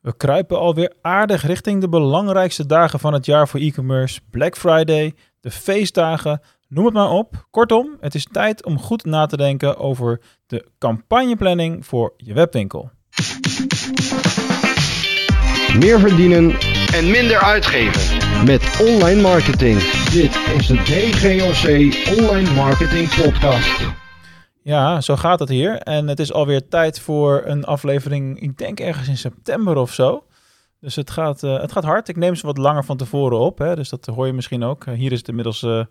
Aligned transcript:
We 0.00 0.16
kruipen 0.16 0.58
alweer 0.58 0.92
aardig 1.02 1.46
richting 1.46 1.80
de 1.80 1.88
belangrijkste 1.88 2.66
dagen 2.66 3.00
van 3.00 3.12
het 3.12 3.26
jaar 3.26 3.48
voor 3.48 3.60
e-commerce. 3.60 4.20
Black 4.30 4.56
Friday, 4.56 5.14
de 5.40 5.50
feestdagen, 5.50 6.40
noem 6.68 6.84
het 6.84 6.94
maar 6.94 7.10
op. 7.10 7.46
Kortom, 7.50 7.96
het 8.00 8.14
is 8.14 8.26
tijd 8.32 8.64
om 8.64 8.78
goed 8.78 9.04
na 9.04 9.26
te 9.26 9.36
denken 9.36 9.76
over 9.78 10.20
de 10.46 10.66
campagneplanning 10.78 11.86
voor 11.86 12.14
je 12.16 12.34
webwinkel. 12.34 12.90
Meer 15.78 16.00
verdienen 16.00 16.56
en 16.94 17.10
minder 17.10 17.38
uitgeven. 17.38 18.18
met 18.44 18.78
online 18.80 19.20
marketing. 19.20 19.80
Dit 20.10 20.38
is 20.58 20.66
de 20.66 20.74
DGOC 20.74 21.68
Online 22.18 22.54
Marketing 22.54 23.14
Podcast. 23.22 23.80
Ja, 24.62 25.00
zo 25.00 25.16
gaat 25.16 25.40
het 25.40 25.48
hier. 25.48 25.78
En 25.78 26.08
het 26.08 26.20
is 26.20 26.32
alweer 26.32 26.68
tijd 26.68 27.00
voor 27.00 27.42
een 27.44 27.64
aflevering, 27.64 28.40
ik 28.40 28.58
denk 28.58 28.80
ergens 28.80 29.08
in 29.08 29.16
september 29.16 29.76
of 29.76 29.92
zo. 29.92 30.24
Dus 30.80 30.96
het 30.96 31.10
gaat, 31.10 31.42
eh, 31.42 31.60
het 31.60 31.72
gaat 31.72 31.84
hard. 31.84 32.08
Ik 32.08 32.16
neem 32.16 32.34
ze 32.34 32.46
wat 32.46 32.58
langer 32.58 32.84
van 32.84 32.96
tevoren 32.96 33.38
op. 33.38 33.58
Hè? 33.58 33.76
Dus 33.76 33.88
dat 33.88 34.06
hoor 34.06 34.26
je 34.26 34.32
misschien 34.32 34.62
ook. 34.62 34.84
Eh, 34.84 34.94
hier 34.94 35.12
is 35.12 35.18
het 35.18 35.28
inmiddels 35.28 35.62
eh, 35.62 35.84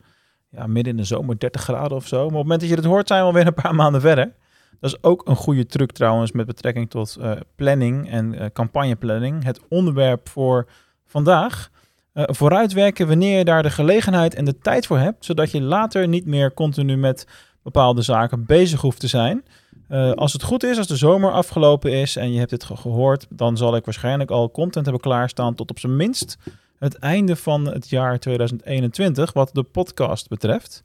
ja, 0.49 0.67
midden 0.67 0.93
in 0.93 0.97
de 0.97 1.03
zomer 1.03 1.39
30 1.39 1.61
graden 1.61 1.97
of 1.97 2.07
zo. 2.07 2.17
Maar 2.17 2.25
op 2.25 2.31
het 2.31 2.41
moment 2.41 2.59
dat 2.59 2.69
je 2.69 2.75
het 2.75 2.85
hoort, 2.85 3.07
zijn 3.07 3.19
we 3.19 3.27
alweer 3.27 3.47
een 3.47 3.53
paar 3.53 3.75
maanden 3.83 4.01
verder. 4.01 4.33
Dat 4.79 4.91
is 4.91 5.03
ook 5.03 5.27
een 5.27 5.35
goede 5.35 5.65
truc 5.65 5.91
trouwens 5.91 6.31
met 6.31 6.45
betrekking 6.45 6.89
tot 6.89 7.17
planning 7.55 8.09
en 8.09 8.51
campagneplanning. 8.53 9.43
Het 9.43 9.59
onderwerp 9.69 10.29
voor 10.29 10.67
vandaag. 11.05 11.69
Vooruitwerken 12.13 13.07
wanneer 13.07 13.37
je 13.37 13.45
daar 13.45 13.63
de 13.63 13.69
gelegenheid 13.69 14.33
en 14.33 14.45
de 14.45 14.57
tijd 14.57 14.85
voor 14.85 14.97
hebt. 14.97 15.25
Zodat 15.25 15.51
je 15.51 15.61
later 15.61 16.07
niet 16.07 16.25
meer 16.25 16.53
continu 16.53 16.97
met 16.97 17.27
bepaalde 17.71 18.01
zaken 18.01 18.45
bezig 18.45 18.81
hoeft 18.81 18.99
te 18.99 19.07
zijn. 19.07 19.43
Eh, 19.87 20.11
als 20.11 20.33
het 20.33 20.43
goed 20.43 20.63
is, 20.63 20.77
als 20.77 20.87
de 20.87 20.95
zomer 20.95 21.31
afgelopen 21.31 21.91
is 21.91 22.15
en 22.15 22.31
je 22.31 22.37
hebt 22.37 22.49
dit 22.49 22.63
ge- 22.63 22.75
gehoord, 22.75 23.25
dan 23.29 23.57
zal 23.57 23.75
ik 23.75 23.85
waarschijnlijk 23.85 24.31
al 24.31 24.51
content 24.51 24.85
hebben 24.85 25.03
klaarstaan 25.03 25.55
tot 25.55 25.69
op 25.69 25.79
zijn 25.79 25.95
minst 25.95 26.37
het 26.79 26.95
einde 26.99 27.35
van 27.35 27.65
het 27.65 27.89
jaar 27.89 28.19
2021, 28.19 29.33
wat 29.33 29.49
de 29.53 29.63
podcast 29.63 30.27
betreft. 30.27 30.83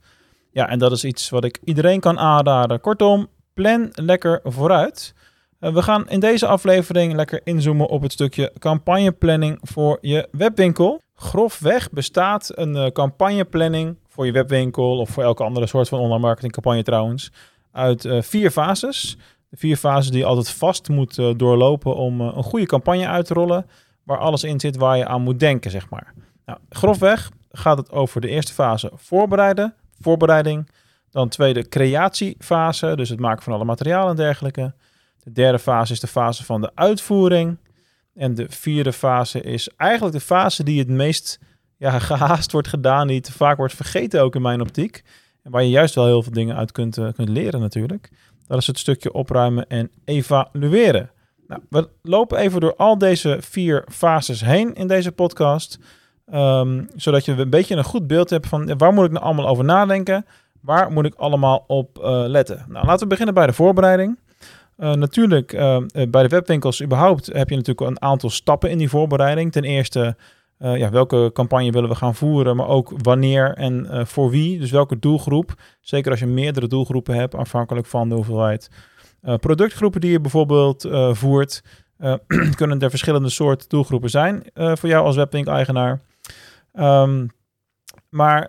Ja, 0.52 0.68
en 0.68 0.78
dat 0.78 0.92
is 0.92 1.04
iets 1.04 1.30
wat 1.30 1.44
ik 1.44 1.58
iedereen 1.64 2.00
kan 2.00 2.18
aanraden. 2.18 2.80
Kortom, 2.80 3.26
plan 3.54 3.88
lekker 3.92 4.40
vooruit. 4.44 5.14
Eh, 5.60 5.72
we 5.74 5.82
gaan 5.82 6.08
in 6.08 6.20
deze 6.20 6.46
aflevering 6.46 7.14
lekker 7.14 7.40
inzoomen 7.44 7.88
op 7.88 8.02
het 8.02 8.12
stukje 8.12 8.52
campagneplanning 8.58 9.58
voor 9.62 9.98
je 10.00 10.28
webwinkel. 10.30 11.00
Grofweg 11.14 11.90
bestaat 11.90 12.50
een 12.54 12.76
eh, 12.76 12.86
campagneplanning 12.90 13.96
voor 14.14 14.26
je 14.26 14.32
webwinkel 14.32 14.98
of 14.98 15.10
voor 15.10 15.22
elke 15.22 15.44
andere 15.44 15.66
soort 15.66 15.88
van 15.88 15.98
online 15.98 16.20
marketingcampagne 16.20 16.82
trouwens 16.82 17.32
uit 17.72 18.04
eh, 18.04 18.22
vier 18.22 18.50
fases. 18.50 19.16
De 19.48 19.56
vier 19.56 19.76
fases 19.76 20.10
die 20.10 20.18
je 20.18 20.24
altijd 20.24 20.50
vast 20.50 20.88
moet 20.88 21.18
eh, 21.18 21.30
doorlopen 21.36 21.96
om 21.96 22.20
eh, 22.20 22.32
een 22.36 22.42
goede 22.42 22.66
campagne 22.66 23.06
uit 23.06 23.26
te 23.26 23.34
rollen, 23.34 23.66
waar 24.02 24.18
alles 24.18 24.44
in 24.44 24.60
zit 24.60 24.76
waar 24.76 24.96
je 24.96 25.06
aan 25.06 25.22
moet 25.22 25.40
denken, 25.40 25.70
zeg 25.70 25.90
maar. 25.90 26.14
Nou, 26.46 26.58
grofweg 26.68 27.30
gaat 27.52 27.76
het 27.76 27.90
over 27.92 28.20
de 28.20 28.28
eerste 28.28 28.52
fase 28.52 28.90
voorbereiden, 28.94 29.74
voorbereiding. 30.00 30.70
Dan 31.10 31.28
tweede 31.28 31.68
creatiefase, 31.68 32.96
dus 32.96 33.08
het 33.08 33.20
maken 33.20 33.42
van 33.42 33.52
alle 33.52 33.64
materialen 33.64 34.10
en 34.10 34.16
dergelijke. 34.16 34.74
De 35.22 35.32
derde 35.32 35.58
fase 35.58 35.92
is 35.92 36.00
de 36.00 36.06
fase 36.06 36.44
van 36.44 36.60
de 36.60 36.70
uitvoering. 36.74 37.58
En 38.14 38.34
de 38.34 38.46
vierde 38.48 38.92
fase 38.92 39.40
is 39.40 39.68
eigenlijk 39.76 40.14
de 40.14 40.24
fase 40.24 40.64
die 40.64 40.78
het 40.78 40.88
meest 40.88 41.38
ja, 41.76 41.98
gehaast 42.10 42.52
wordt 42.52 42.68
gedaan, 42.68 43.06
die 43.06 43.20
te 43.20 43.32
vaak 43.32 43.56
wordt 43.56 43.74
vergeten 43.74 44.22
ook 44.22 44.34
in 44.34 44.42
mijn 44.42 44.60
optiek. 44.60 45.02
En 45.42 45.50
waar 45.50 45.62
je 45.62 45.70
juist 45.70 45.94
wel 45.94 46.06
heel 46.06 46.22
veel 46.22 46.32
dingen 46.32 46.56
uit 46.56 46.72
kunt, 46.72 46.98
eh, 46.98 47.08
kunt 47.14 47.28
leren 47.28 47.60
natuurlijk. 47.60 48.10
Dat 48.46 48.58
is 48.58 48.66
het 48.66 48.78
stukje 48.78 49.12
opruimen 49.12 49.66
en 49.66 49.90
evalueren. 50.04 51.10
Nou, 51.46 51.60
we 51.68 51.88
lopen 52.02 52.38
even 52.38 52.60
door 52.60 52.76
al 52.76 52.98
deze 52.98 53.36
vier 53.40 53.84
fases 53.88 54.40
heen 54.40 54.74
in 54.74 54.86
deze 54.86 55.12
podcast. 55.12 55.78
ehm, 56.30 56.84
zodat 56.96 57.24
je 57.24 57.32
een 57.32 57.50
beetje 57.50 57.76
een 57.76 57.84
goed 57.84 58.06
beeld 58.06 58.30
hebt 58.30 58.46
van 58.46 58.76
waar 58.78 58.92
moet 58.92 59.04
ik 59.04 59.10
nou 59.10 59.24
allemaal 59.24 59.46
over 59.46 59.64
nadenken? 59.64 60.26
Waar 60.60 60.92
moet 60.92 61.04
ik 61.04 61.14
allemaal 61.14 61.64
op 61.66 61.98
eh, 61.98 62.24
letten? 62.26 62.64
Nou, 62.68 62.86
laten 62.86 63.02
we 63.02 63.06
beginnen 63.06 63.34
bij 63.34 63.46
de 63.46 63.52
voorbereiding. 63.52 64.18
Eh, 64.76 64.92
natuurlijk, 64.92 65.52
eh, 65.52 65.76
eh, 65.76 65.82
bij 66.10 66.22
de 66.22 66.28
webwinkels 66.28 66.82
überhaupt 66.82 67.26
heb 67.26 67.48
je 67.48 67.56
natuurlijk 67.56 67.90
een 67.90 68.02
aantal 68.02 68.30
stappen 68.30 68.70
in 68.70 68.78
die 68.78 68.88
voorbereiding. 68.88 69.52
Ten 69.52 69.64
eerste, 69.64 70.16
eh, 70.58 70.76
ja, 70.76 70.90
welke 70.90 71.30
campagne 71.32 71.70
willen 71.70 71.88
we 71.88 71.94
gaan 71.94 72.14
voeren, 72.14 72.56
maar 72.56 72.68
ook 72.68 72.92
wanneer 73.02 73.54
en 73.54 73.90
eh, 73.90 74.04
voor 74.04 74.30
wie. 74.30 74.58
Dus 74.58 74.70
welke 74.70 74.98
doelgroep. 74.98 75.54
Zeker 75.80 76.10
als 76.10 76.20
je 76.20 76.26
meerdere 76.26 76.66
doelgroepen 76.66 77.14
hebt, 77.14 77.34
afhankelijk 77.34 77.86
van 77.86 78.08
de 78.08 78.14
hoeveelheid 78.14 78.70
eh, 79.20 79.34
productgroepen 79.34 80.00
die 80.00 80.10
je 80.10 80.20
bijvoorbeeld 80.20 80.88
voert. 81.12 81.62
kunnen 82.56 82.80
er 82.80 82.90
verschillende 82.90 83.28
soorten 83.28 83.68
doelgroepen 83.68 84.10
zijn 84.10 84.44
voor 84.54 84.88
jou 84.88 85.04
als 85.04 85.16
webwinkel-eigenaar. 85.16 86.00
Ehm, 86.72 87.26
maar 88.08 88.46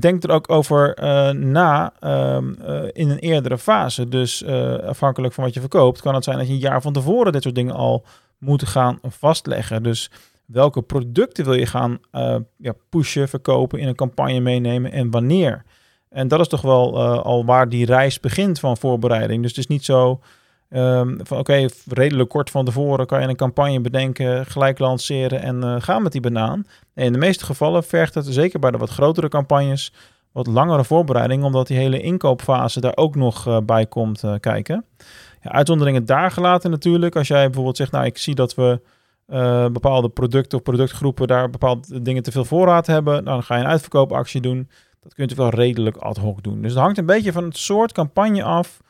denk 0.00 0.22
er 0.22 0.30
ook 0.30 0.50
over 0.50 0.94
na 1.36 1.92
ehm, 2.00 2.52
eh, 2.52 2.82
in 2.92 3.10
een 3.10 3.18
eerdere 3.18 3.58
fase. 3.58 4.08
Dus 4.08 4.46
afhankelijk 4.84 5.34
van 5.34 5.44
wat 5.44 5.54
je 5.54 5.60
verkoopt, 5.60 6.00
kan 6.00 6.14
het 6.14 6.24
zijn 6.24 6.38
dat 6.38 6.46
je 6.46 6.52
een 6.52 6.58
jaar 6.58 6.82
van 6.82 6.92
tevoren 6.92 7.32
dit 7.32 7.42
soort 7.42 7.54
dingen 7.54 7.74
al 7.74 8.04
moet 8.38 8.66
gaan 8.66 8.98
vastleggen. 9.02 9.82
Dus 9.82 10.10
welke 10.48 10.82
producten 10.82 11.44
wil 11.44 11.54
je 11.54 11.66
gaan 11.66 11.98
eh, 12.10 12.36
ja, 12.56 12.72
pushen, 12.88 13.28
verkopen, 13.28 13.78
in 13.78 13.88
een 13.88 13.94
campagne 13.94 14.40
meenemen 14.40 14.92
en 14.92 15.10
wanneer? 15.10 15.64
En 16.10 16.28
dat 16.28 16.40
is 16.40 16.48
toch 16.48 16.62
wel 16.62 16.96
eh, 16.96 17.22
al 17.22 17.44
waar 17.44 17.68
die 17.68 17.86
reis 17.86 18.20
begint 18.20 18.60
van 18.60 18.76
voorbereiding. 18.76 19.42
Dus 19.42 19.50
het 19.50 19.60
is 19.60 19.66
niet 19.66 19.84
zo 19.84 20.20
ehm, 20.68 21.18
van 21.22 21.38
oké, 21.38 21.66
redelijk 21.86 22.28
kort 22.28 22.50
van 22.50 22.64
tevoren 22.64 23.06
kan 23.06 23.20
je 23.20 23.28
een 23.28 23.36
campagne 23.36 23.80
bedenken, 23.80 24.46
gelijk 24.46 24.78
lanceren 24.78 25.42
en 25.42 25.62
eh, 25.62 25.76
gaan 25.78 26.02
met 26.02 26.12
die 26.12 26.20
banaan. 26.20 26.66
Nee, 26.94 27.06
in 27.06 27.12
de 27.12 27.18
meeste 27.18 27.44
gevallen 27.44 27.84
vergt 27.84 28.14
het 28.14 28.26
zeker 28.26 28.58
bij 28.58 28.70
de 28.70 28.78
wat 28.78 28.90
grotere 28.90 29.28
campagnes 29.28 29.92
wat 30.32 30.46
langere 30.46 30.84
voorbereiding, 30.84 31.44
omdat 31.44 31.66
die 31.66 31.76
hele 31.76 32.00
inkoopfase 32.00 32.80
daar 32.80 32.96
ook 32.96 33.14
nog 33.14 33.64
bij 33.64 33.86
komt 33.86 34.22
kijken. 34.40 34.84
Ja, 35.42 35.50
uitzonderingen 35.50 36.04
daar 36.04 36.30
gelaten 36.30 36.70
natuurlijk. 36.70 37.16
Als 37.16 37.28
jij 37.28 37.44
bijvoorbeeld 37.44 37.76
zegt, 37.76 37.92
nou 37.92 38.04
ik 38.04 38.18
zie 38.18 38.34
dat 38.34 38.54
we 38.54 38.80
eh, 39.28 39.66
bepaalde 39.68 40.08
producten 40.08 40.58
of 40.58 40.64
productgroepen 40.64 41.26
daar 41.26 41.50
bepaalde 41.50 42.02
dingen 42.02 42.22
te 42.22 42.32
veel 42.32 42.44
voorraad 42.44 42.86
hebben, 42.86 43.12
nou, 43.12 43.24
dan 43.24 43.42
ga 43.42 43.56
je 43.56 43.62
een 43.62 43.68
uitverkoopactie 43.68 44.40
doen. 44.40 44.68
Dat 45.00 45.14
kun 45.14 45.28
je 45.28 45.34
wel 45.34 45.48
redelijk 45.48 45.96
ad 45.96 46.16
hoc 46.16 46.42
doen. 46.42 46.62
Dus 46.62 46.72
het 46.72 46.80
hangt 46.80 46.98
een 46.98 47.06
beetje 47.06 47.32
van 47.32 47.44
het 47.44 47.56
soort 47.56 47.92
campagne 47.92 48.42
af 48.42 48.80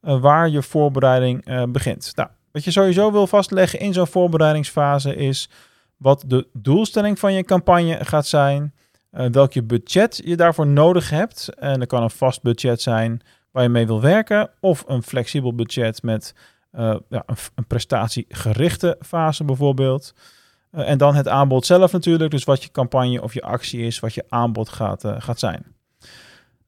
eh, 0.00 0.20
waar 0.20 0.48
je 0.48 0.62
voorbereiding 0.62 1.44
eh, 1.44 1.62
begint. 1.68 2.12
Nou, 2.14 2.28
wat 2.52 2.64
je 2.64 2.70
sowieso 2.70 3.12
wil 3.12 3.26
vastleggen 3.26 3.78
in 3.78 3.92
zo'n 3.92 4.06
voorbereidingsfase 4.06 5.16
is 5.16 5.48
wat 5.96 6.24
de 6.26 6.46
doelstelling 6.52 7.18
van 7.18 7.32
je 7.32 7.44
campagne 7.44 8.04
gaat 8.04 8.26
zijn, 8.26 8.74
welk 9.10 9.52
je 9.52 9.62
budget 9.62 10.20
je 10.24 10.36
daarvoor 10.36 10.66
nodig 10.66 11.10
hebt. 11.10 11.48
En 11.58 11.78
dat 11.78 11.88
kan 11.88 12.02
een 12.02 12.10
vast 12.10 12.42
budget 12.42 12.82
zijn 12.82 13.22
waar 13.50 13.62
je 13.62 13.68
mee 13.68 13.86
wil 13.86 14.00
werken, 14.00 14.50
of 14.60 14.84
een 14.86 15.02
flexibel 15.02 15.54
budget 15.54 16.02
met 16.02 16.34
ja, 17.08 17.24
een, 17.54 17.66
prestatiegerichte 17.66 18.96
fase 19.00 19.44
bijvoorbeeld. 19.44 20.14
Eh, 20.70 20.88
en 20.88 20.98
dan 20.98 21.14
het 21.14 21.28
aanbod 21.28 21.66
zelf 21.66 21.92
natuurlijk, 21.92 22.30
dus 22.30 22.44
wat 22.44 22.62
je 22.62 22.70
campagne 22.70 23.22
of 23.22 23.34
je 23.34 23.42
actie 23.42 23.80
is, 23.80 24.00
wat 24.00 24.14
je 24.14 24.24
aanbod 24.28 24.68
gaat, 24.68 25.04
eh, 25.04 25.14
gaat 25.18 25.38
zijn. 25.38 25.74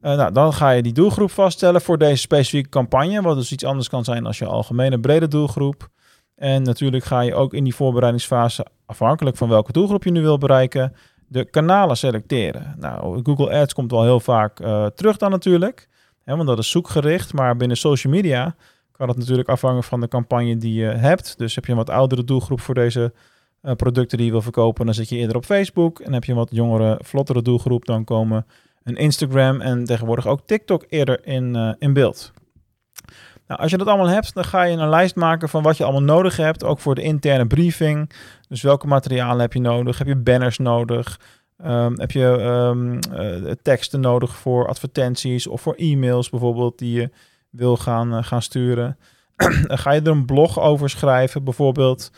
Eh, 0.00 0.16
nou, 0.16 0.32
dan 0.32 0.52
ga 0.52 0.70
je 0.70 0.82
die 0.82 0.92
doelgroep 0.92 1.30
vaststellen 1.30 1.80
voor 1.80 1.98
deze 1.98 2.16
specifieke 2.16 2.68
campagne, 2.68 3.22
wat 3.22 3.36
dus 3.36 3.52
iets 3.52 3.64
anders 3.64 3.88
kan 3.88 4.04
zijn 4.04 4.26
als 4.26 4.38
je 4.38 4.46
algemene 4.46 5.00
brede 5.00 5.28
doelgroep. 5.28 5.88
En 6.34 6.62
natuurlijk 6.62 7.04
ga 7.04 7.20
je 7.20 7.34
ook 7.34 7.54
in 7.54 7.64
die 7.64 7.74
voorbereidingsfase, 7.74 8.66
afhankelijk 8.86 9.36
van 9.36 9.48
welke 9.48 9.72
doelgroep 9.72 10.04
je 10.04 10.10
nu 10.10 10.22
wil 10.22 10.38
bereiken, 10.38 10.92
de 11.26 11.44
kanalen 11.44 11.96
selecteren. 11.96 12.74
Nou, 12.78 13.20
Google 13.22 13.50
Ads 13.60 13.74
komt 13.74 13.90
wel 13.90 14.02
heel 14.02 14.20
vaak 14.20 14.60
eh, 14.60 14.86
terug 14.86 15.16
dan 15.16 15.30
natuurlijk, 15.30 15.88
hè, 16.24 16.36
want 16.36 16.48
dat 16.48 16.58
is 16.58 16.70
zoekgericht. 16.70 17.32
Maar 17.32 17.56
binnen 17.56 17.76
social 17.76 18.12
media 18.12 18.56
kan 18.98 19.08
het 19.08 19.18
natuurlijk 19.18 19.48
afhangen 19.48 19.82
van 19.82 20.00
de 20.00 20.08
campagne 20.08 20.56
die 20.56 20.74
je 20.74 20.86
hebt. 20.86 21.38
Dus 21.38 21.54
heb 21.54 21.64
je 21.64 21.70
een 21.70 21.76
wat 21.76 21.90
oudere 21.90 22.24
doelgroep 22.24 22.60
voor 22.60 22.74
deze 22.74 23.12
eh, 23.60 23.72
producten 23.74 24.16
die 24.16 24.26
je 24.26 24.32
wil 24.32 24.42
verkopen, 24.42 24.84
dan 24.84 24.94
zit 24.94 25.08
je 25.08 25.16
eerder 25.16 25.36
op 25.36 25.44
Facebook. 25.44 26.00
En 26.00 26.12
heb 26.12 26.24
je 26.24 26.32
een 26.32 26.38
wat 26.38 26.48
jongere, 26.52 27.00
vlottere 27.04 27.42
doelgroep, 27.42 27.84
dan 27.84 28.04
komen 28.04 28.46
een 28.82 28.96
Instagram 28.96 29.60
en 29.60 29.84
tegenwoordig 29.84 30.26
ook 30.26 30.40
TikTok 30.46 30.84
eerder 30.88 31.26
in, 31.26 31.56
eh, 31.56 31.72
in 31.78 31.92
beeld. 31.92 32.32
Nou, 33.46 33.60
als 33.60 33.70
je 33.70 33.76
dat 33.76 33.86
allemaal 33.86 34.08
hebt, 34.08 34.34
dan 34.34 34.44
ga 34.44 34.62
je 34.62 34.76
een 34.76 34.88
lijst 34.88 35.16
maken 35.16 35.48
van 35.48 35.62
wat 35.62 35.76
je 35.76 35.84
allemaal 35.84 36.02
nodig 36.02 36.36
hebt, 36.36 36.64
ook 36.64 36.78
voor 36.78 36.94
de 36.94 37.02
interne 37.02 37.46
briefing. 37.46 38.10
Dus 38.48 38.62
welke 38.62 38.86
materialen 38.86 39.40
heb 39.40 39.52
je 39.52 39.60
nodig? 39.60 39.98
Heb 39.98 40.06
je 40.06 40.16
banners 40.16 40.58
nodig? 40.58 41.20
Ehm, 41.56 41.92
heb 41.94 42.10
je 42.10 42.36
ehm, 42.40 42.98
eh, 42.98 43.52
teksten 43.62 44.00
nodig 44.00 44.36
voor 44.36 44.68
advertenties 44.68 45.46
of 45.46 45.60
voor 45.60 45.74
e-mails 45.74 46.30
bijvoorbeeld 46.30 46.78
die 46.78 47.00
je 47.00 47.10
wil 47.50 47.76
gaan, 47.76 48.14
eh, 48.14 48.22
gaan 48.22 48.42
sturen? 48.42 48.98
ga 49.82 49.92
je 49.92 50.00
er 50.00 50.08
een 50.08 50.26
blog 50.26 50.60
over 50.60 50.90
schrijven 50.90 51.44
bijvoorbeeld? 51.44 52.10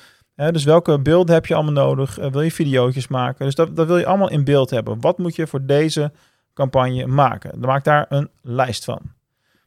Dus 0.49 0.65
welke 0.65 1.01
beelden 1.01 1.35
heb 1.35 1.47
je 1.47 1.55
allemaal 1.55 1.73
nodig? 1.73 2.19
Eh, 2.19 2.31
wil 2.31 2.41
je 2.41 2.53
videootjes 2.53 3.09
maken? 3.09 3.45
Dus 3.45 3.55
dat, 3.55 3.77
dat 3.77 3.87
wil 3.87 3.99
je 3.99 4.07
allemaal 4.07 4.31
in 4.31 4.45
beeld 4.45 4.71
hebben. 4.71 5.01
Wat 5.01 5.19
moet 5.19 5.37
je 5.37 5.47
voor 5.47 5.67
deze 5.67 6.13
campagne 6.55 7.07
maken? 7.07 7.51
Dan 7.51 7.69
maak 7.69 7.85
daar 7.85 8.07
een 8.09 8.31
lijst 8.43 8.85
van. 8.85 9.01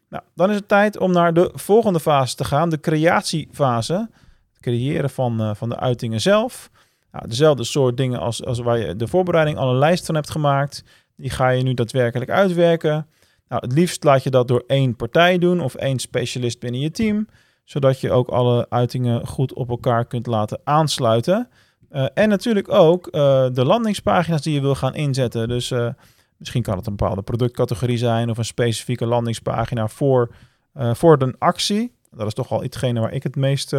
Nou, 0.10 0.24
dan 0.36 0.50
is 0.50 0.56
het 0.56 0.68
tijd 0.68 0.98
om 0.98 1.12
naar 1.12 1.34
de 1.34 1.52
volgende 1.54 2.00
fase 2.00 2.36
te 2.36 2.44
gaan, 2.44 2.70
de 2.70 2.80
creatiefase. 2.80 4.10
creëren 4.60 5.10
van, 5.10 5.42
uh, 5.42 5.54
van 5.54 5.70
de 5.70 5.80
uitingen 5.80 6.22
zelf. 6.22 6.70
Nou, 7.12 7.28
dezelfde 7.28 7.64
soort 7.64 7.98
dingen 7.98 8.20
als, 8.20 8.46
als 8.46 8.60
waar 8.60 8.78
je 8.78 8.96
de 8.96 9.08
voorbereiding 9.08 9.58
al 9.58 9.70
een 9.70 9.78
lijst 9.78 10.06
van 10.06 10.16
hebt 10.16 10.30
gemaakt. 10.30 10.84
Die 11.16 11.30
ga 11.30 11.50
je 11.50 11.64
nu 11.64 11.74
daadwerkelijk 11.74 12.32
uitwerken. 12.32 13.08
Nou, 13.54 13.66
het 13.66 13.74
liefst 13.74 14.04
laat 14.04 14.24
je 14.24 14.30
dat 14.30 14.48
door 14.48 14.64
één 14.68 14.96
partij 14.96 15.38
doen 15.38 15.62
of 15.62 15.76
één 15.76 16.00
specialist 16.00 16.60
binnen 16.60 16.82
je 16.82 16.92
team. 16.92 17.28
Zodat 17.64 18.02
je 18.02 18.12
ook 18.12 18.28
alle 18.28 18.66
uitingen 18.70 19.28
goed 19.28 19.54
op 19.54 19.70
elkaar 19.70 20.06
kunt 20.06 20.28
laten 20.28 20.60
aansluiten. 20.64 21.50
Uh, 21.92 22.06
en 22.14 22.30
natuurlijk 22.30 22.72
ook 22.72 23.06
uh, 23.06 23.12
de 23.52 23.66
landingspagina's 23.66 24.42
die 24.42 24.54
je 24.54 24.62
wil 24.62 24.76
gaan 24.76 24.96
inzetten. 24.96 25.48
Dus 25.48 25.72
uh, 25.72 25.90
misschien 26.38 26.62
kan 26.62 26.78
het 26.78 26.88
een 26.88 26.96
bepaalde 26.96 27.22
productcategorie 27.22 27.98
zijn 27.98 28.30
of 28.30 28.38
een 28.38 28.46
specifieke 28.46 29.06
landingspagina 29.06 29.88
voor, 29.88 30.36
voor 30.76 31.22
een 31.22 31.36
actie. 31.38 31.92
Dat 32.12 32.28
is 32.28 32.34
toch 32.34 32.50
wel 32.50 32.62
hetgene 32.62 33.00
waar 33.00 33.14
ik 33.14 33.24
het 33.24 33.36
meest 33.36 33.72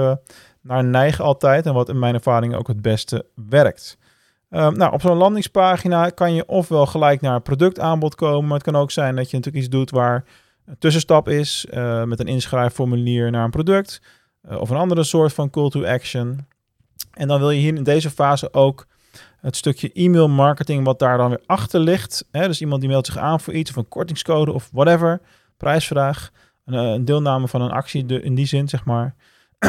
naar 0.61 0.85
neig 0.85 1.21
altijd 1.21 1.67
en 1.67 1.75
wat 1.75 1.89
in 1.89 1.99
mijn 1.99 2.15
ervaring 2.15 2.55
ook 2.55 2.69
het 2.69 2.83
beste 2.83 3.27
werkt. 3.49 3.99
Nou, 4.55 4.93
op 4.93 5.01
zo'n 5.01 5.17
landingspagina 5.17 6.11
kan 6.11 6.35
je 6.35 6.47
ofwel 6.47 6.87
gelijk 6.87 7.21
naar 7.21 7.41
productaanbod 7.41 8.15
komen, 8.15 8.45
maar 8.45 8.59
het 8.59 8.67
kan 8.67 8.77
ook 8.77 8.91
zijn 8.91 9.17
dat 9.17 9.31
je 9.31 9.37
natuurlijk 9.37 9.65
iets 9.65 9.75
doet 9.75 9.91
waar 9.91 10.25
een 10.67 10.79
tussenstap 10.79 11.29
is 11.29 11.67
met 12.05 12.21
een 12.21 12.27
inschrijfformulier 12.27 13.31
naar 13.31 13.45
een 13.45 13.51
product 13.51 14.01
of 14.49 14.71
een 14.71 14.77
andere 14.77 15.03
soort 15.03 15.33
van 15.33 15.51
call 15.51 15.69
to 15.69 15.85
action. 15.85 16.47
En 17.13 17.29
dan 17.29 17.39
wil 17.39 17.51
je 17.51 17.61
hier 17.61 17.75
in 17.75 17.83
deze 17.83 18.11
fase 18.11 18.53
ook 18.53 18.87
het 19.45 19.57
stukje 19.57 19.93
e-mail 19.93 20.29
marketing, 20.29 20.85
wat 20.85 20.99
daar 20.99 21.17
dan 21.17 21.29
weer 21.29 21.43
achter 21.47 21.81
ligt. 21.81 22.29
Hè, 22.31 22.47
dus 22.47 22.61
iemand 22.61 22.81
die 22.81 22.91
meldt 22.91 23.07
zich 23.07 23.19
aan 23.19 23.41
voor 23.41 23.55
iets, 23.55 23.71
of 23.71 23.77
een 23.77 23.89
kortingscode 23.89 24.53
of 24.53 24.69
whatever, 24.73 25.21
prijsvraag, 25.57 26.31
een, 26.65 26.75
eh, 26.75 26.93
een 26.93 27.05
deelname 27.05 27.49
van 27.49 27.61
een 27.61 27.71
actie 27.71 28.07
de, 28.07 28.23
in 28.23 28.35
die 28.35 28.47
zin, 28.47 28.69
zeg 28.69 28.85
maar. 28.85 29.15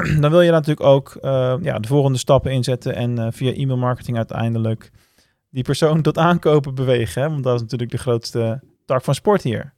dan 0.21 0.31
wil 0.31 0.41
je 0.41 0.51
natuurlijk 0.51 0.87
ook 0.87 1.17
uh, 1.21 1.53
ja, 1.61 1.79
de 1.79 1.87
volgende 1.87 2.17
stappen 2.17 2.51
inzetten 2.51 2.95
en 2.95 3.19
uh, 3.19 3.27
via 3.31 3.53
e-mail 3.53 3.77
marketing 3.77 4.17
uiteindelijk 4.17 4.91
die 5.49 5.63
persoon 5.63 6.01
tot 6.01 6.17
aankopen 6.17 6.75
bewegen. 6.75 7.21
Hè, 7.21 7.29
want 7.29 7.43
dat 7.43 7.55
is 7.55 7.61
natuurlijk 7.61 7.91
de 7.91 7.97
grootste 7.97 8.61
tak 8.85 9.03
van 9.03 9.15
sport 9.15 9.41
hier. 9.41 9.73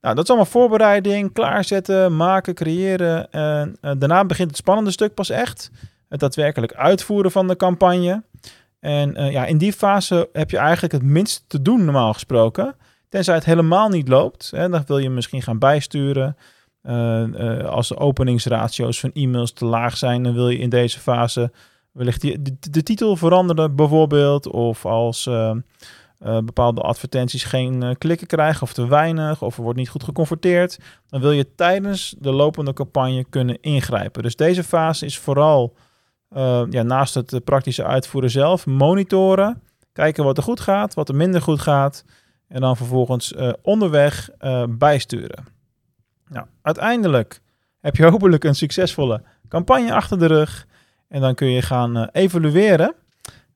Nou, 0.00 0.14
dat 0.14 0.24
is 0.24 0.30
allemaal 0.30 0.50
voorbereiding, 0.50 1.32
klaarzetten, 1.32 2.16
maken, 2.16 2.54
creëren. 2.54 3.30
En 3.30 3.76
daarna 3.80 4.24
begint 4.24 4.48
het 4.48 4.56
spannende 4.56 4.90
stuk 4.90 5.14
pas 5.14 5.30
echt 5.30 5.70
het 6.08 6.20
daadwerkelijk 6.20 6.74
uitvoeren 6.74 7.30
van 7.30 7.48
de 7.48 7.56
campagne. 7.56 8.22
En 8.78 9.30
ja, 9.30 9.46
in 9.46 9.58
die 9.58 9.72
fase 9.72 10.28
heb 10.32 10.50
je 10.50 10.58
eigenlijk 10.58 10.92
het 10.92 11.02
minst 11.02 11.44
te 11.46 11.62
doen, 11.62 11.84
normaal 11.84 12.12
gesproken. 12.12 12.76
Tenzij 13.10 13.34
het 13.34 13.44
helemaal 13.44 13.88
niet 13.88 14.08
loopt. 14.08 14.50
Hè, 14.50 14.68
dan 14.68 14.82
wil 14.86 14.98
je 14.98 15.10
misschien 15.10 15.42
gaan 15.42 15.58
bijsturen. 15.58 16.36
Uh, 16.82 17.22
uh, 17.22 17.64
als 17.64 17.88
de 17.88 17.96
openingsratio's 17.96 19.00
van 19.00 19.12
e-mails 19.12 19.52
te 19.52 19.64
laag 19.64 19.96
zijn, 19.96 20.22
dan 20.22 20.34
wil 20.34 20.48
je 20.48 20.58
in 20.58 20.68
deze 20.68 21.00
fase 21.00 21.52
wellicht 21.92 22.20
de, 22.72 22.82
titel 22.82 23.16
veranderen, 23.16 23.76
bijvoorbeeld. 23.76 24.46
Of 24.46 24.86
als 24.86 25.30
bepaalde 26.18 26.80
advertenties 26.80 27.44
geen 27.44 27.96
klikken 27.98 28.26
krijgen 28.26 28.62
of 28.62 28.72
te 28.72 28.86
weinig, 28.86 29.42
of 29.42 29.56
er 29.56 29.62
wordt 29.62 29.78
niet 29.78 29.88
goed 29.88 30.04
geconverteerd, 30.04 30.78
dan 31.08 31.20
wil 31.20 31.30
je 31.30 31.54
tijdens 31.54 32.14
de 32.18 32.32
lopende 32.32 32.72
campagne 32.72 33.24
kunnen 33.30 33.60
ingrijpen. 33.60 34.22
Dus 34.22 34.36
deze 34.36 34.64
fase 34.64 35.04
is 35.06 35.18
vooral 35.18 35.74
ja, 36.70 36.82
naast 36.82 37.14
het 37.14 37.44
praktische 37.44 37.84
uitvoeren 37.84 38.30
zelf, 38.30 38.66
monitoren. 38.66 39.62
Kijken 39.92 40.24
wat 40.24 40.36
er 40.36 40.42
goed 40.42 40.60
gaat, 40.60 40.94
wat 40.94 41.08
er 41.08 41.14
minder 41.14 41.42
goed 41.42 41.60
gaat. 41.60 42.04
En 42.48 42.60
dan 42.60 42.76
vervolgens 42.76 43.34
onderweg 43.62 44.30
bijsturen. 44.68 45.59
Nou, 46.30 46.46
uiteindelijk 46.62 47.40
heb 47.80 47.96
je 47.96 48.06
hopelijk 48.06 48.44
een 48.44 48.54
succesvolle 48.54 49.22
campagne 49.48 49.94
achter 49.94 50.18
de 50.18 50.26
rug. 50.26 50.66
En 51.08 51.20
dan 51.20 51.34
kun 51.34 51.50
je 51.50 51.62
gaan 51.62 52.08
evalueren. 52.12 52.94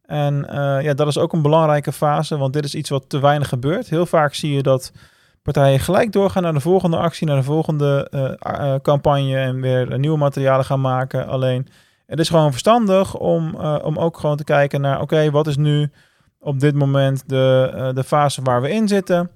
En 0.07 0.47
ja, 0.83 0.95
dat 0.95 1.07
is 1.07 1.19
ook 1.19 1.33
een 1.33 1.43
belangrijke 1.43 1.93
fase, 1.93 2.37
want 2.37 2.53
dit 2.53 2.65
is 2.65 2.75
iets 2.75 2.91
wat 2.91 3.09
te 3.09 3.21
weinig 3.21 3.49
gebeurt. 3.49 3.89
Heel 3.89 4.07
vaak 4.07 4.35
zie 4.35 4.55
je 4.55 4.63
dat 4.63 4.93
partijen 5.43 5.81
gelijk 5.81 6.13
doorgaan 6.13 6.43
naar 6.43 6.53
de 6.53 6.61
volgende 6.61 6.97
actie, 6.97 7.27
naar 7.27 7.37
de 7.37 7.43
volgende 7.43 8.09
campagne 8.83 9.37
en 9.37 9.61
weer 9.61 9.99
nieuwe 9.99 10.19
materialen 10.19 10.65
gaan 10.65 10.81
maken. 10.81 11.27
Alleen 11.27 11.67
het 12.07 12.19
is 12.19 12.29
gewoon 12.29 12.51
verstandig 12.51 13.17
om, 13.17 13.55
om 13.83 13.99
ook 13.99 14.19
gewoon 14.19 14.37
te 14.37 14.45
kijken 14.45 14.81
naar, 14.81 15.01
oké, 15.01 15.31
wat 15.31 15.47
is 15.47 15.57
nu 15.57 15.91
op 16.39 16.61
dit 16.61 16.75
moment 16.75 17.29
de, 17.29 17.91
de 17.95 18.05
fase 18.05 18.43
waar 18.43 18.63
we 18.63 18.71
in 18.71 18.89
zitten? 18.89 19.31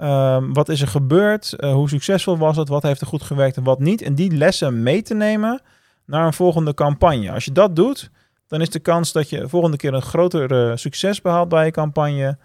Um, 0.00 0.52
wat 0.52 0.68
is 0.68 0.80
er 0.80 0.88
gebeurd? 0.88 1.54
Uh, 1.56 1.72
hoe 1.72 1.88
succesvol 1.88 2.38
was 2.38 2.56
het? 2.56 2.68
Wat 2.68 2.82
heeft 2.82 3.00
er 3.00 3.06
goed 3.06 3.22
gewerkt 3.22 3.56
en 3.56 3.62
wat 3.62 3.78
niet? 3.78 4.02
En 4.02 4.14
die 4.14 4.36
lessen 4.36 4.82
mee 4.82 5.02
te 5.02 5.14
nemen 5.14 5.62
naar 6.06 6.26
een 6.26 6.32
volgende 6.32 6.74
campagne. 6.74 7.32
Als 7.32 7.44
je 7.44 7.52
dat 7.52 7.76
doet, 7.76 8.10
dan 8.46 8.60
is 8.60 8.70
de 8.70 8.78
kans 8.78 9.12
dat 9.12 9.28
je 9.30 9.48
volgende 9.48 9.76
keer 9.76 9.94
een 9.94 10.02
groter 10.02 10.78
succes 10.78 11.20
behaalt 11.20 11.48
bij 11.48 11.64
je 11.64 11.70
campagne, 11.70 12.38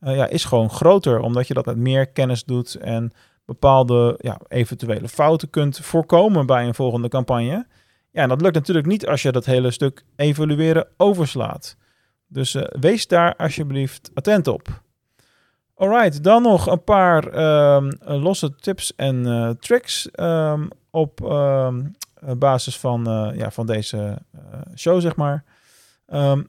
ja, 0.00 0.26
is 0.26 0.44
gewoon 0.44 0.70
groter. 0.70 1.20
Omdat 1.20 1.46
je 1.46 1.54
dat 1.54 1.66
met 1.66 1.76
meer 1.76 2.06
kennis 2.06 2.44
doet 2.44 2.74
en 2.74 3.12
bepaalde 3.44 4.18
ja, 4.18 4.40
eventuele 4.48 5.08
fouten 5.08 5.50
kunt 5.50 5.78
voorkomen 5.78 6.46
bij 6.46 6.66
een 6.66 6.74
volgende 6.74 7.08
campagne. 7.08 7.66
Ja, 8.10 8.22
en 8.22 8.28
dat 8.28 8.40
lukt 8.40 8.54
natuurlijk 8.54 8.86
niet 8.86 9.06
als 9.06 9.22
je 9.22 9.32
dat 9.32 9.44
hele 9.44 9.70
stuk 9.70 10.04
evalueren 10.16 10.86
overslaat. 10.96 11.76
Dus 12.26 12.54
uh, 12.54 12.62
wees 12.80 13.06
daar 13.06 13.36
alsjeblieft 13.36 14.10
attent 14.14 14.48
op. 14.48 14.82
Alright, 15.80 16.22
dan 16.22 16.42
nog 16.42 16.66
een 16.66 16.84
paar 16.84 17.24
um, 17.74 17.90
losse 18.00 18.54
tips 18.56 18.94
en 18.96 19.26
uh, 19.26 19.50
tricks 19.50 20.08
um, 20.14 20.68
op 20.90 21.20
um, 21.22 21.94
basis 22.38 22.78
van, 22.78 23.32
ja, 23.36 23.50
van 23.50 23.66
deze 23.66 24.18
show, 24.76 25.00
zeg 25.00 25.16
maar. 25.16 25.44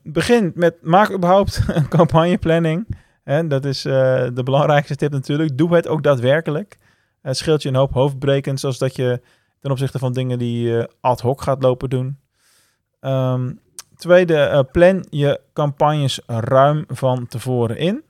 begin 0.04 0.52
met, 0.56 0.76
maak 0.82 1.12
überhaupt 1.12 1.64
een 1.68 1.88
campagneplanning. 1.88 2.88
En 3.24 3.48
dat 3.48 3.66
is 3.66 3.82
de 3.82 4.42
belangrijkste 4.44 4.96
tip 4.96 5.12
natuurlijk. 5.12 5.58
Doe 5.58 5.76
het 5.76 5.88
ook 5.88 6.04
daadwerkelijk. 6.04 6.78
Het 7.22 7.38
scheelt 7.38 7.62
je 7.62 7.70
een 7.70 7.76
hoop 7.76 7.94
hoofdbrekens, 7.94 8.62
zoals 8.62 8.78
dat 8.78 8.96
je 8.96 9.22
ten 9.60 9.72
opzichte 9.72 10.00
van 10.00 10.14
dingen 10.14 10.40
die 10.40 10.68
je 10.68 10.90
ad 11.02 11.22
hoc 11.22 11.42
gaat 11.42 11.64
lopen 11.64 11.90
doen. 11.90 12.20
Tweede, 13.96 14.68
plan 14.72 15.06
je 15.10 15.40
campagnes 15.54 16.20
ruim 16.28 16.84
van 16.88 17.28
tevoren 17.28 17.78
in. 17.78 18.04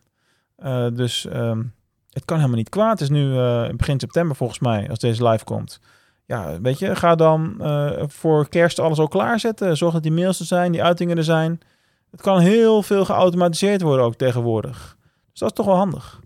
Uh, 0.63 0.87
dus 0.93 1.25
um, 1.33 1.73
het 2.09 2.25
kan 2.25 2.37
helemaal 2.37 2.57
niet 2.57 2.69
kwaad. 2.69 2.91
Het 2.91 3.01
is 3.01 3.09
nu 3.09 3.31
uh, 3.31 3.69
begin 3.69 3.99
september 3.99 4.35
volgens 4.35 4.59
mij, 4.59 4.89
als 4.89 4.99
deze 4.99 5.27
live 5.27 5.43
komt. 5.43 5.79
Ja, 6.25 6.61
weet 6.61 6.79
je, 6.79 6.95
ga 6.95 7.15
dan 7.15 7.55
voor 8.07 8.49
kerst 8.49 8.79
alles 8.79 8.99
al 8.99 9.07
klaarzetten. 9.07 9.77
Zorg 9.77 9.93
dat 9.93 10.03
die 10.03 10.11
mails 10.11 10.39
er 10.39 10.45
zijn, 10.45 10.71
die 10.71 10.83
uitingen 10.83 11.17
er 11.17 11.23
zijn. 11.23 11.59
Het 12.11 12.21
kan 12.21 12.39
heel 12.39 12.83
veel 12.83 13.05
geautomatiseerd 13.05 13.81
worden 13.81 14.05
ook 14.05 14.15
tegenwoordig. 14.15 14.97
Dus 15.31 15.39
dat 15.39 15.49
is 15.49 15.55
toch 15.55 15.65
wel 15.65 15.75
handig. 15.75 16.19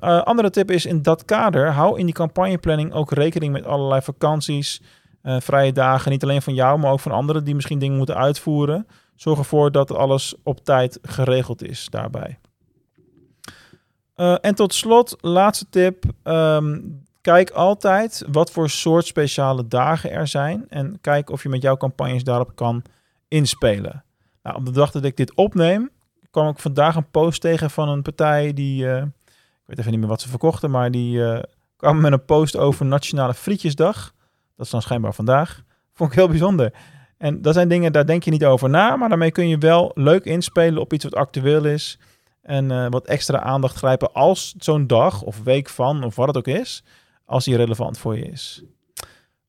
Andere 0.00 0.50
tip 0.50 0.70
is 0.70 0.86
in 0.86 1.02
dat 1.02 1.24
kader, 1.24 1.72
hou 1.72 1.98
in 1.98 2.04
die 2.04 2.14
campagneplanning 2.14 2.92
ook 2.92 3.12
rekening 3.12 3.52
met 3.52 3.64
allerlei 3.64 4.02
vakanties, 4.02 4.82
vrije 5.22 5.72
dagen. 5.72 6.10
Niet 6.10 6.22
alleen 6.22 6.42
van 6.42 6.54
jou, 6.54 6.78
maar 6.78 6.92
ook 6.92 7.00
van 7.00 7.12
anderen 7.12 7.44
die 7.44 7.54
misschien 7.54 7.78
dingen 7.78 7.96
moeten 7.96 8.16
uitvoeren. 8.16 8.86
Zorg 9.14 9.38
ervoor 9.38 9.72
dat 9.72 9.94
alles 9.94 10.34
op 10.42 10.64
tijd 10.64 10.98
geregeld 11.02 11.62
is 11.62 11.86
daarbij. 11.90 12.38
Uh, 14.20 14.36
en 14.40 14.54
tot 14.54 14.74
slot, 14.74 15.16
laatste 15.20 15.66
tip. 15.70 16.04
Um, 16.24 17.02
kijk 17.20 17.50
altijd 17.50 18.24
wat 18.30 18.50
voor 18.50 18.70
soort 18.70 19.06
speciale 19.06 19.68
dagen 19.68 20.10
er 20.10 20.26
zijn. 20.26 20.64
En 20.68 20.98
kijk 21.00 21.30
of 21.30 21.42
je 21.42 21.48
met 21.48 21.62
jouw 21.62 21.76
campagnes 21.76 22.24
daarop 22.24 22.50
kan 22.54 22.82
inspelen. 23.28 24.04
Nou, 24.42 24.56
op 24.56 24.64
de 24.64 24.72
dag 24.72 24.90
dat 24.90 25.04
ik 25.04 25.16
dit 25.16 25.34
opneem, 25.34 25.90
kwam 26.30 26.48
ik 26.48 26.58
vandaag 26.58 26.96
een 26.96 27.10
post 27.10 27.40
tegen 27.40 27.70
van 27.70 27.88
een 27.88 28.02
partij 28.02 28.52
die 28.52 28.86
weet 29.68 29.78
even 29.78 29.90
niet 29.90 30.00
meer 30.00 30.08
wat 30.08 30.20
ze 30.20 30.28
verkochten, 30.28 30.70
maar 30.70 30.90
die 30.90 31.18
uh, 31.18 31.38
kwamen 31.76 32.02
met 32.02 32.12
een 32.12 32.24
post 32.24 32.56
over 32.56 32.86
Nationale 32.86 33.34
Frietjesdag. 33.34 34.12
Dat 34.56 34.66
is 34.66 34.72
dan 34.72 34.82
schijnbaar 34.82 35.14
vandaag. 35.14 35.62
Vond 35.92 36.10
ik 36.10 36.16
heel 36.16 36.28
bijzonder. 36.28 36.72
En 37.18 37.42
dat 37.42 37.54
zijn 37.54 37.68
dingen, 37.68 37.92
daar 37.92 38.06
denk 38.06 38.22
je 38.22 38.30
niet 38.30 38.44
over 38.44 38.70
na, 38.70 38.96
maar 38.96 39.08
daarmee 39.08 39.30
kun 39.30 39.48
je 39.48 39.58
wel 39.58 39.90
leuk 39.94 40.24
inspelen 40.24 40.80
op 40.80 40.92
iets 40.92 41.04
wat 41.04 41.14
actueel 41.14 41.64
is. 41.64 41.98
En 42.48 42.70
uh, 42.70 42.86
wat 42.88 43.06
extra 43.06 43.40
aandacht 43.40 43.76
grijpen 43.76 44.12
als 44.12 44.54
zo'n 44.58 44.86
dag 44.86 45.22
of 45.22 45.42
week 45.42 45.68
van, 45.68 46.04
of 46.04 46.16
wat 46.16 46.26
het 46.26 46.36
ook 46.36 46.46
is, 46.46 46.82
als 47.24 47.44
die 47.44 47.56
relevant 47.56 47.98
voor 47.98 48.16
je 48.16 48.24
is. 48.24 48.62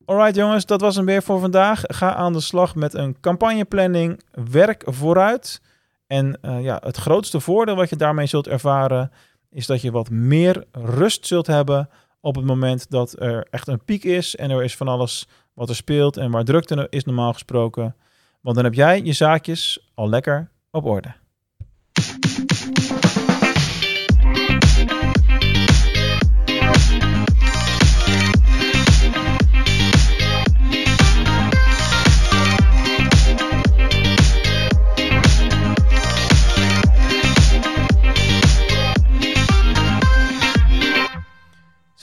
Alright 0.05 0.35
jongens, 0.35 0.65
dat 0.65 0.81
was 0.81 0.95
hem 0.95 1.05
weer 1.05 1.23
voor 1.23 1.39
vandaag. 1.39 1.81
Ga 1.85 2.15
aan 2.15 2.33
de 2.33 2.39
slag 2.39 2.75
met 2.75 2.93
een 2.93 3.19
campagneplanning. 3.19 4.21
Werk 4.51 4.83
vooruit. 4.85 5.61
En 6.07 6.37
uh, 6.41 6.63
ja, 6.63 6.81
het 6.83 6.97
grootste 6.97 7.39
voordeel 7.39 7.75
wat 7.75 7.89
je 7.89 7.95
daarmee 7.95 8.25
zult 8.25 8.47
ervaren 8.47 9.11
is 9.49 9.65
dat 9.65 9.81
je 9.81 9.91
wat 9.91 10.09
meer 10.09 10.65
rust 10.71 11.27
zult 11.27 11.47
hebben 11.47 11.89
op 12.21 12.35
het 12.35 12.45
moment 12.45 12.89
dat 12.89 13.21
er 13.21 13.47
echt 13.49 13.67
een 13.67 13.83
piek 13.85 14.03
is 14.03 14.35
en 14.35 14.51
er 14.51 14.63
is 14.63 14.75
van 14.75 14.87
alles 14.87 15.27
wat 15.53 15.69
er 15.69 15.75
speelt 15.75 16.17
en 16.17 16.31
waar 16.31 16.43
drukte 16.43 16.87
is 16.89 17.03
normaal 17.03 17.33
gesproken. 17.33 17.95
Want 18.41 18.55
dan 18.55 18.65
heb 18.65 18.73
jij 18.73 19.01
je 19.01 19.13
zaakjes 19.13 19.89
al 19.93 20.09
lekker 20.09 20.51
op 20.71 20.85
orde. 20.85 21.13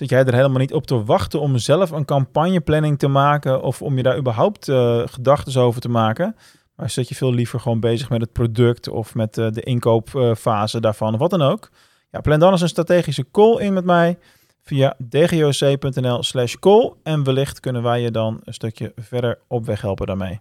Zit 0.06 0.14
jij 0.18 0.24
er 0.24 0.34
helemaal 0.34 0.60
niet 0.60 0.72
op 0.72 0.86
te 0.86 1.04
wachten 1.04 1.40
om 1.40 1.58
zelf 1.58 1.90
een 1.90 2.04
campagneplanning 2.04 2.98
te 2.98 3.08
maken 3.08 3.62
of 3.62 3.82
om 3.82 3.96
je 3.96 4.02
daar 4.02 4.18
überhaupt 4.18 4.68
uh, 4.68 5.02
gedachten 5.06 5.60
over 5.60 5.80
te 5.80 5.88
maken? 5.88 6.36
Maar 6.76 6.90
zit 6.90 7.08
je 7.08 7.14
veel 7.14 7.32
liever 7.32 7.60
gewoon 7.60 7.80
bezig 7.80 8.10
met 8.10 8.20
het 8.20 8.32
product 8.32 8.88
of 8.88 9.14
met 9.14 9.38
uh, 9.38 9.50
de 9.50 9.60
inkoopfase 9.60 10.80
daarvan 10.80 11.12
of 11.14 11.18
wat 11.18 11.30
dan 11.30 11.42
ook? 11.42 11.70
Ja, 12.10 12.20
plan 12.20 12.38
dan 12.38 12.52
eens 12.52 12.60
een 12.60 12.68
strategische 12.68 13.30
call 13.30 13.60
in 13.60 13.72
met 13.72 13.84
mij 13.84 14.18
via 14.62 14.96
dgoc.nl 15.08 16.22
slash 16.22 16.54
call 16.54 16.92
en 17.02 17.24
wellicht 17.24 17.60
kunnen 17.60 17.82
wij 17.82 18.00
je 18.00 18.10
dan 18.10 18.40
een 18.44 18.54
stukje 18.54 18.92
verder 18.96 19.38
op 19.48 19.66
weg 19.66 19.80
helpen 19.80 20.06
daarmee. 20.06 20.40